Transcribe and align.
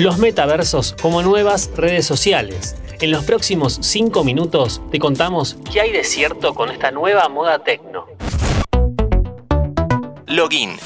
Los 0.00 0.16
metaversos 0.16 0.94
como 1.02 1.20
nuevas 1.20 1.70
redes 1.76 2.06
sociales. 2.06 2.74
En 3.02 3.10
los 3.10 3.22
próximos 3.24 3.76
5 3.82 4.24
minutos 4.24 4.80
te 4.90 4.98
contamos 4.98 5.58
qué 5.70 5.82
hay 5.82 5.92
de 5.92 6.04
cierto 6.04 6.54
con 6.54 6.70
esta 6.70 6.90
nueva 6.90 7.28
moda 7.28 7.58
tecno. 7.58 8.06
Login. 10.26 10.78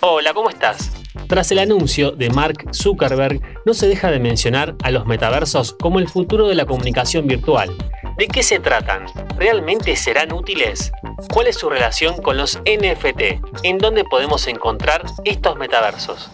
Hola, 0.00 0.34
¿cómo 0.34 0.50
estás? 0.50 0.92
Tras 1.26 1.52
el 1.52 1.60
anuncio 1.60 2.10
de 2.10 2.28
Mark 2.28 2.66
Zuckerberg, 2.74 3.40
no 3.64 3.72
se 3.72 3.88
deja 3.88 4.10
de 4.10 4.18
mencionar 4.18 4.74
a 4.82 4.90
los 4.90 5.06
metaversos 5.06 5.74
como 5.80 5.98
el 5.98 6.06
futuro 6.06 6.48
de 6.48 6.54
la 6.54 6.66
comunicación 6.66 7.26
virtual. 7.26 7.74
¿De 8.18 8.28
qué 8.28 8.42
se 8.42 8.58
tratan? 8.58 9.06
¿Realmente 9.38 9.96
serán 9.96 10.34
útiles? 10.34 10.92
¿Cuál 11.32 11.46
es 11.46 11.56
su 11.56 11.70
relación 11.70 12.20
con 12.20 12.36
los 12.36 12.58
NFT? 12.58 13.62
¿En 13.62 13.78
dónde 13.78 14.04
podemos 14.04 14.48
encontrar 14.48 15.02
estos 15.24 15.56
metaversos? 15.56 16.28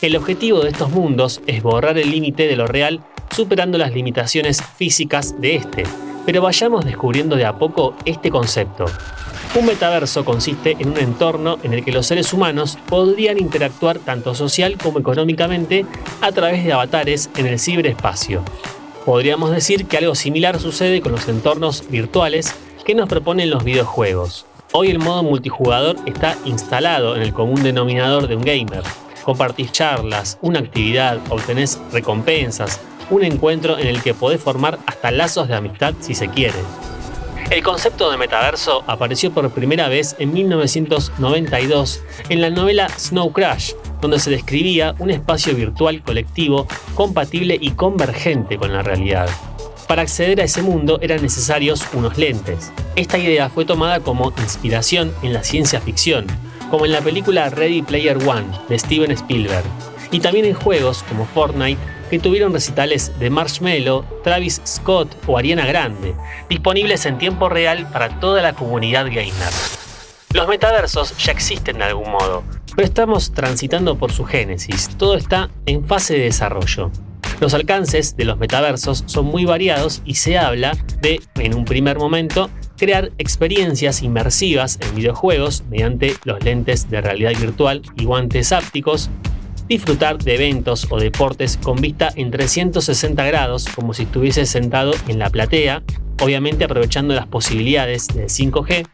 El 0.00 0.16
objetivo 0.16 0.60
de 0.60 0.70
estos 0.70 0.90
mundos 0.90 1.40
es 1.46 1.62
borrar 1.62 1.98
el 1.98 2.10
límite 2.10 2.46
de 2.46 2.56
lo 2.56 2.66
real 2.66 3.00
superando 3.30 3.78
las 3.78 3.92
limitaciones 3.92 4.62
físicas 4.62 5.40
de 5.40 5.56
este. 5.56 5.84
Pero 6.26 6.42
vayamos 6.42 6.84
descubriendo 6.84 7.36
de 7.36 7.44
a 7.44 7.58
poco 7.58 7.94
este 8.04 8.30
concepto. 8.30 8.86
Un 9.54 9.66
metaverso 9.66 10.24
consiste 10.24 10.76
en 10.78 10.90
un 10.90 10.98
entorno 10.98 11.58
en 11.62 11.74
el 11.74 11.84
que 11.84 11.92
los 11.92 12.06
seres 12.06 12.32
humanos 12.32 12.78
podrían 12.88 13.38
interactuar 13.38 13.98
tanto 13.98 14.34
social 14.34 14.78
como 14.82 14.98
económicamente 14.98 15.84
a 16.20 16.32
través 16.32 16.64
de 16.64 16.72
avatares 16.72 17.30
en 17.36 17.46
el 17.46 17.58
ciberespacio. 17.58 18.42
Podríamos 19.04 19.50
decir 19.50 19.86
que 19.86 19.98
algo 19.98 20.14
similar 20.14 20.58
sucede 20.58 21.00
con 21.00 21.12
los 21.12 21.28
entornos 21.28 21.88
virtuales 21.90 22.54
que 22.84 22.94
nos 22.94 23.08
proponen 23.08 23.50
los 23.50 23.64
videojuegos. 23.64 24.46
Hoy 24.72 24.90
el 24.90 24.98
modo 24.98 25.22
multijugador 25.22 25.96
está 26.06 26.36
instalado 26.44 27.14
en 27.14 27.22
el 27.22 27.32
común 27.32 27.62
denominador 27.62 28.28
de 28.28 28.36
un 28.36 28.42
gamer. 28.42 28.82
Compartís 29.24 29.72
charlas, 29.72 30.38
una 30.42 30.58
actividad, 30.58 31.18
obtenés 31.30 31.80
recompensas, 31.92 32.80
un 33.10 33.24
encuentro 33.24 33.78
en 33.78 33.86
el 33.86 34.02
que 34.02 34.14
podés 34.14 34.40
formar 34.40 34.78
hasta 34.86 35.10
lazos 35.10 35.48
de 35.48 35.54
amistad 35.54 35.94
si 36.00 36.14
se 36.14 36.28
quiere. 36.28 36.58
El 37.50 37.62
concepto 37.62 38.10
de 38.10 38.16
metaverso 38.16 38.82
apareció 38.86 39.30
por 39.30 39.50
primera 39.50 39.88
vez 39.88 40.16
en 40.18 40.32
1992 40.32 42.02
en 42.30 42.40
la 42.40 42.48
novela 42.48 42.88
Snow 42.88 43.30
Crash, 43.32 43.72
donde 44.00 44.18
se 44.18 44.30
describía 44.30 44.94
un 44.98 45.10
espacio 45.10 45.54
virtual 45.54 46.02
colectivo 46.02 46.66
compatible 46.94 47.58
y 47.60 47.72
convergente 47.72 48.56
con 48.56 48.72
la 48.72 48.82
realidad. 48.82 49.28
Para 49.86 50.02
acceder 50.02 50.40
a 50.40 50.44
ese 50.44 50.62
mundo 50.62 50.98
eran 51.02 51.20
necesarios 51.20 51.86
unos 51.92 52.16
lentes. 52.16 52.72
Esta 52.96 53.18
idea 53.18 53.50
fue 53.50 53.66
tomada 53.66 54.00
como 54.00 54.32
inspiración 54.38 55.12
en 55.22 55.34
la 55.34 55.44
ciencia 55.44 55.82
ficción, 55.82 56.26
como 56.72 56.86
en 56.86 56.92
la 56.92 57.02
película 57.02 57.50
Ready 57.50 57.82
Player 57.82 58.16
One 58.16 58.46
de 58.70 58.78
Steven 58.78 59.10
Spielberg, 59.10 59.62
y 60.10 60.20
también 60.20 60.46
en 60.46 60.54
juegos 60.54 61.04
como 61.06 61.26
Fortnite 61.26 61.78
que 62.08 62.18
tuvieron 62.18 62.54
recitales 62.54 63.12
de 63.18 63.28
Marshmello, 63.28 64.06
Travis 64.24 64.62
Scott 64.66 65.14
o 65.26 65.36
Ariana 65.36 65.66
Grande, 65.66 66.14
disponibles 66.48 67.04
en 67.04 67.18
tiempo 67.18 67.50
real 67.50 67.86
para 67.92 68.18
toda 68.20 68.40
la 68.40 68.54
comunidad 68.54 69.04
gamer. 69.04 69.52
Los 70.32 70.48
metaversos 70.48 71.14
ya 71.18 71.32
existen 71.32 71.76
de 71.76 71.84
algún 71.84 72.10
modo, 72.10 72.42
pero 72.74 72.88
estamos 72.88 73.34
transitando 73.34 73.98
por 73.98 74.10
su 74.10 74.24
génesis, 74.24 74.88
todo 74.96 75.16
está 75.18 75.50
en 75.66 75.86
fase 75.86 76.14
de 76.14 76.20
desarrollo. 76.20 76.90
Los 77.38 77.52
alcances 77.52 78.16
de 78.16 78.24
los 78.24 78.38
metaversos 78.38 79.04
son 79.04 79.26
muy 79.26 79.44
variados 79.44 80.00
y 80.06 80.14
se 80.14 80.38
habla 80.38 80.72
de, 81.02 81.20
en 81.34 81.54
un 81.54 81.66
primer 81.66 81.98
momento, 81.98 82.48
crear 82.82 83.12
experiencias 83.18 84.02
inmersivas 84.02 84.76
en 84.80 84.96
videojuegos 84.96 85.62
mediante 85.70 86.16
los 86.24 86.42
lentes 86.42 86.90
de 86.90 87.00
realidad 87.00 87.30
virtual 87.38 87.80
y 87.96 88.06
guantes 88.06 88.50
ápticos, 88.50 89.08
disfrutar 89.68 90.18
de 90.18 90.34
eventos 90.34 90.88
o 90.90 90.98
deportes 90.98 91.60
con 91.62 91.80
vista 91.80 92.08
en 92.16 92.32
360 92.32 93.24
grados 93.24 93.66
como 93.72 93.94
si 93.94 94.02
estuviese 94.02 94.46
sentado 94.46 94.94
en 95.06 95.20
la 95.20 95.30
platea, 95.30 95.84
obviamente 96.20 96.64
aprovechando 96.64 97.14
las 97.14 97.28
posibilidades 97.28 98.08
del 98.08 98.24
5G, 98.26 98.84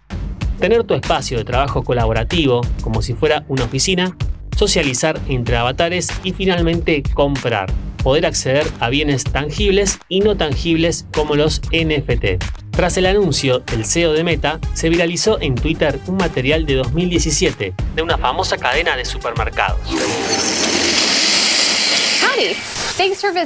tener 0.61 0.85
tu 0.85 0.93
espacio 0.93 1.39
de 1.39 1.47
trabajo 1.47 1.83
colaborativo 1.83 2.61
como 2.83 3.01
si 3.01 3.15
fuera 3.15 3.47
una 3.49 3.65
oficina, 3.65 4.15
socializar 4.55 5.19
entre 5.29 5.57
avatares 5.57 6.11
y 6.25 6.35
finalmente 6.35 7.03
comprar, 7.15 7.73
poder 8.03 8.27
acceder 8.27 8.67
a 8.81 8.91
bienes 8.91 9.25
tangibles 9.25 9.99
y 10.11 10.21
no 10.21 10.37
tangibles 10.37 11.07
como 11.11 11.37
los 11.37 11.63
NFT. 11.73 12.68
Tras 12.79 12.97
el 12.97 13.07
anuncio 13.07 13.59
del 13.59 13.85
CEO 13.85 14.13
de 14.13 14.23
Meta, 14.23 14.61
se 14.73 14.89
viralizó 14.89 15.41
en 15.41 15.57
Twitter 15.57 15.99
un 16.07 16.17
material 16.17 16.65
de 16.65 16.77
2017 16.77 17.75
de 17.97 18.03
una 18.03 18.17
famosa 18.17 18.57
cadena 18.57 18.97
de 18.97 19.05
supermercados. 19.05 19.81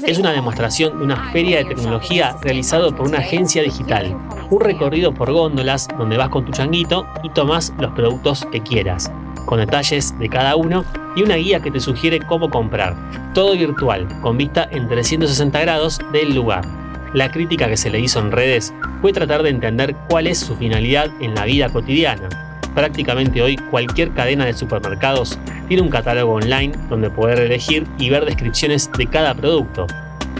Es 0.07 0.19
una 0.19 0.33
demostración 0.33 0.99
de 0.99 1.05
una 1.05 1.33
feria 1.33 1.57
de 1.57 1.65
tecnología 1.65 2.37
realizado 2.43 2.95
por 2.95 3.09
una 3.09 3.21
agencia 3.21 3.63
digital. 3.63 4.15
Un 4.51 4.61
recorrido 4.61 5.15
por 5.15 5.33
góndolas 5.33 5.89
donde 5.97 6.19
vas 6.19 6.29
con 6.29 6.45
tu 6.45 6.53
changuito 6.53 7.07
y 7.23 7.31
tomas 7.31 7.73
los 7.79 7.93
productos 7.93 8.47
que 8.53 8.61
quieras, 8.61 9.11
con 9.47 9.61
detalles 9.61 10.15
de 10.19 10.29
cada 10.29 10.57
uno 10.57 10.85
y 11.17 11.23
una 11.23 11.37
guía 11.37 11.61
que 11.61 11.71
te 11.71 11.81
sugiere 11.81 12.19
cómo 12.19 12.51
comprar. 12.51 12.95
Todo 13.33 13.53
virtual, 13.55 14.07
con 14.21 14.37
vista 14.37 14.69
en 14.71 14.91
360 14.91 15.59
grados 15.59 16.01
del 16.13 16.35
lugar. 16.35 16.82
La 17.13 17.31
crítica 17.31 17.69
que 17.69 17.77
se 17.77 17.91
le 17.91 18.01
hizo 18.01 18.21
en 18.21 18.33
redes 18.33 18.73
fue 19.03 19.13
tratar 19.13 19.43
de 19.43 19.51
entender 19.51 19.95
cuál 20.09 20.27
es 20.27 20.39
su 20.39 20.57
finalidad 20.57 21.11
en 21.21 21.35
la 21.35 21.45
vida 21.45 21.69
cotidiana. 21.69 22.29
Prácticamente 22.75 23.43
hoy 23.43 23.57
cualquier 23.71 24.13
cadena 24.13 24.47
de 24.47 24.55
supermercados 24.55 25.39
tiene 25.69 25.83
un 25.83 25.91
catálogo 25.91 26.33
online 26.33 26.73
donde 26.89 27.11
poder 27.11 27.41
elegir 27.41 27.87
y 27.99 28.09
ver 28.09 28.25
descripciones 28.25 28.91
de 28.97 29.07
cada 29.07 29.35
producto. 29.35 29.87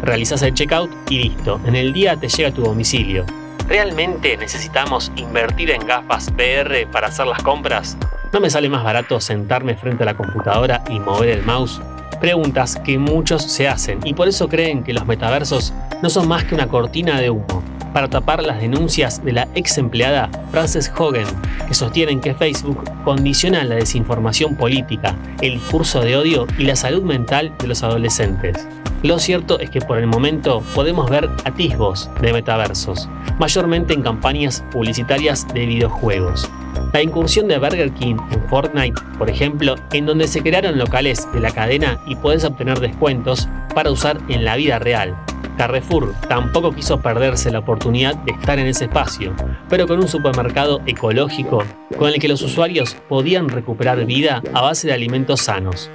Realizas 0.03 0.41
el 0.41 0.55
checkout 0.55 0.91
y 1.11 1.19
listo, 1.19 1.61
en 1.67 1.77
el 1.77 1.93
día 1.93 2.17
te 2.17 2.29
llega 2.29 2.49
a 2.49 2.53
tu 2.53 2.63
domicilio. 2.63 3.27
¿Realmente 3.69 4.39
necesitamos 4.39 5.13
invertir 5.17 5.71
en 5.73 5.87
gafas 5.87 6.31
VR 6.31 6.87
para 6.87 7.09
hacer 7.09 7.27
las 7.27 7.43
compras? 7.43 7.99
¿No 8.33 8.41
me 8.41 8.49
sale 8.49 8.71
más 8.71 8.83
barato 8.83 9.21
sentarme 9.21 9.77
frente 9.77 10.05
a 10.05 10.07
la 10.07 10.17
computadora 10.17 10.83
y 10.89 10.99
mover 10.99 11.29
el 11.29 11.43
mouse? 11.43 11.83
Preguntas 12.23 12.81
que 12.85 13.01
muchos 13.01 13.43
se 13.43 13.67
hacen 13.67 13.99
y 14.05 14.15
por 14.15 14.29
eso 14.29 14.49
creen 14.49 14.85
que 14.85 14.93
los 14.93 15.05
metaversos 15.07 15.75
no 16.05 16.09
son 16.09 16.29
más 16.29 16.45
que 16.45 16.55
una 16.55 16.69
cortina 16.69 17.21
de 17.21 17.31
humo 17.31 17.65
para 17.93 18.09
tapar 18.09 18.45
las 18.45 18.61
denuncias 18.61 19.25
de 19.25 19.33
la 19.33 19.49
ex 19.57 19.77
empleada 19.77 20.31
Frances 20.53 20.91
Hogan, 20.97 21.27
que 21.67 21.75
sostienen 21.75 22.21
que 22.21 22.33
Facebook 22.33 22.89
condiciona 23.03 23.65
la 23.65 23.75
desinformación 23.75 24.55
política, 24.55 25.17
el 25.41 25.55
discurso 25.55 26.01
de 26.01 26.17
odio 26.17 26.47
y 26.59 26.63
la 26.63 26.77
salud 26.77 27.03
mental 27.03 27.53
de 27.59 27.67
los 27.67 27.83
adolescentes. 27.83 28.69
Lo 29.03 29.19
cierto 29.19 29.59
es 29.59 29.71
que 29.71 29.81
por 29.81 29.99
el 29.99 30.07
momento 30.07 30.63
podemos 30.75 31.11
ver 31.11 31.29
atisbos 31.45 32.09
de 32.21 32.33
metaversos, 32.33 33.09
mayormente 33.39 33.95
en 33.95 34.03
campañas 34.03 34.65
publicitarias 34.71 35.47
de 35.53 35.67
videojuegos. 35.67 36.49
La 36.93 37.03
incursión 37.03 37.49
de 37.49 37.59
Burger 37.59 37.91
King 37.93 38.17
en 38.31 38.49
Fortnite, 38.49 39.01
por 39.19 39.29
ejemplo, 39.29 39.75
en 39.93 40.07
donde 40.07 40.29
se 40.29 40.43
crearon 40.43 40.79
locales 40.79 41.27
de 41.33 41.41
la 41.41 41.51
cadena 41.51 42.01
y 42.07 42.15
puedes 42.17 42.45
obtener 42.45 42.79
descuentos 42.79 43.49
para 43.75 43.91
usar 43.91 44.19
en 44.29 44.45
la 44.45 44.57
vida 44.57 44.79
real, 44.79 45.17
Carrefour 45.57 46.15
tampoco 46.29 46.73
quiso 46.73 47.01
perderse 47.01 47.51
la 47.51 47.61
oportunidad 47.61 48.17
de 48.17 48.33
estar 48.33 48.59
en 48.59 48.67
ese 48.67 48.85
espacio, 48.85 49.35
pero 49.69 49.87
con 49.87 49.99
un 50.01 50.09
supermercado 50.09 50.81
ecológico 50.87 51.63
con 51.99 52.09
el 52.09 52.19
que 52.19 52.29
los 52.29 52.43
usuarios 52.43 52.97
podían 53.09 53.49
recuperar 53.49 54.05
vida 54.05 54.43
a 54.55 54.63
base 54.63 54.89
de 54.89 54.95
alimentos 54.95 55.43
sanos. 55.43 55.91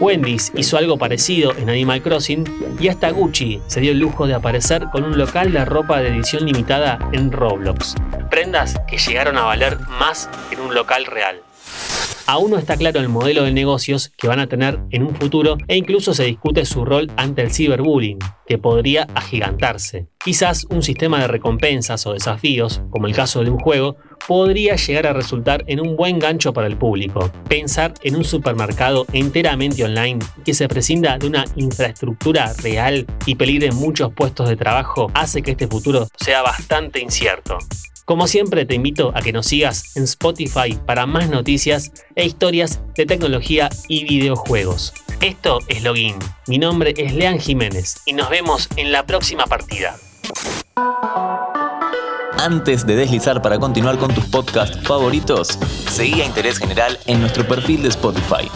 Wendy's 0.00 0.50
hizo 0.56 0.78
algo 0.78 0.96
parecido 0.96 1.54
en 1.56 1.68
Animal 1.68 2.02
Crossing 2.02 2.76
y 2.80 2.88
hasta 2.88 3.10
Gucci 3.10 3.60
se 3.66 3.80
dio 3.80 3.92
el 3.92 3.98
lujo 3.98 4.26
de 4.26 4.32
aparecer 4.32 4.86
con 4.90 5.04
un 5.04 5.18
local 5.18 5.52
de 5.52 5.62
ropa 5.66 6.00
de 6.00 6.08
edición 6.08 6.46
limitada 6.46 6.98
en 7.12 7.30
Roblox. 7.30 7.94
Prendas 8.30 8.80
que 8.88 8.96
llegaron 8.96 9.36
a 9.36 9.42
valer 9.42 9.78
más 9.98 10.30
que 10.48 10.54
en 10.54 10.62
un 10.62 10.74
local 10.74 11.04
real. 11.04 11.42
Aún 12.30 12.52
no 12.52 12.58
está 12.58 12.76
claro 12.76 13.00
el 13.00 13.08
modelo 13.08 13.42
de 13.42 13.50
negocios 13.50 14.12
que 14.16 14.28
van 14.28 14.38
a 14.38 14.46
tener 14.46 14.78
en 14.92 15.02
un 15.02 15.16
futuro 15.16 15.58
e 15.66 15.76
incluso 15.76 16.14
se 16.14 16.26
discute 16.26 16.64
su 16.64 16.84
rol 16.84 17.10
ante 17.16 17.42
el 17.42 17.50
ciberbullying, 17.50 18.20
que 18.46 18.56
podría 18.56 19.08
agigantarse. 19.16 20.06
Quizás 20.24 20.64
un 20.70 20.84
sistema 20.84 21.18
de 21.18 21.26
recompensas 21.26 22.06
o 22.06 22.12
desafíos, 22.12 22.82
como 22.90 23.08
el 23.08 23.16
caso 23.16 23.42
de 23.42 23.50
un 23.50 23.58
juego, 23.58 23.96
podría 24.28 24.76
llegar 24.76 25.08
a 25.08 25.12
resultar 25.12 25.64
en 25.66 25.80
un 25.80 25.96
buen 25.96 26.20
gancho 26.20 26.52
para 26.52 26.68
el 26.68 26.76
público. 26.76 27.32
Pensar 27.48 27.94
en 28.04 28.14
un 28.14 28.22
supermercado 28.22 29.06
enteramente 29.12 29.82
online 29.82 30.20
que 30.44 30.54
se 30.54 30.68
prescinda 30.68 31.18
de 31.18 31.26
una 31.26 31.44
infraestructura 31.56 32.52
real 32.62 33.08
y 33.26 33.34
peligre 33.34 33.72
muchos 33.72 34.12
puestos 34.14 34.48
de 34.48 34.54
trabajo 34.54 35.10
hace 35.14 35.42
que 35.42 35.50
este 35.50 35.66
futuro 35.66 36.06
sea 36.16 36.42
bastante 36.42 37.00
incierto. 37.00 37.58
Como 38.10 38.26
siempre 38.26 38.66
te 38.66 38.74
invito 38.74 39.12
a 39.14 39.22
que 39.22 39.32
nos 39.32 39.46
sigas 39.46 39.96
en 39.96 40.02
Spotify 40.02 40.76
para 40.84 41.06
más 41.06 41.30
noticias 41.30 41.92
e 42.16 42.26
historias 42.26 42.80
de 42.96 43.06
tecnología 43.06 43.70
y 43.86 44.02
videojuegos. 44.02 44.92
Esto 45.20 45.60
es 45.68 45.84
Login. 45.84 46.16
Mi 46.48 46.58
nombre 46.58 46.92
es 46.96 47.14
Lean 47.14 47.38
Jiménez 47.38 48.02
y 48.06 48.14
nos 48.14 48.28
vemos 48.28 48.68
en 48.74 48.90
la 48.90 49.06
próxima 49.06 49.44
partida. 49.44 49.94
Antes 52.36 52.84
de 52.84 52.96
deslizar 52.96 53.42
para 53.42 53.60
continuar 53.60 53.96
con 53.96 54.12
tus 54.12 54.24
podcasts 54.24 54.76
favoritos, 54.82 55.56
seguí 55.88 56.20
a 56.20 56.24
Interés 56.24 56.58
General 56.58 56.98
en 57.06 57.20
nuestro 57.20 57.46
perfil 57.46 57.80
de 57.84 57.90
Spotify. 57.90 58.50